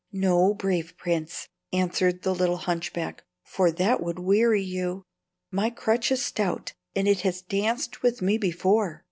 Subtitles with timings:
[0.11, 5.03] "No, brave prince," answered the little hunchback, "for that would weary you.
[5.51, 8.99] My crutch is stout, and it has danced with me before.